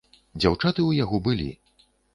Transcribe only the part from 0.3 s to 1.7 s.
Дзяўчаты ў яго былі.